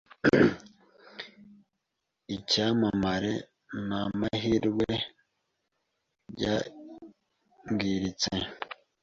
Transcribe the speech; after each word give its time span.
icyamamare 2.35 3.33
n'amahirwe 3.87 4.89
byangiritse 6.33 8.33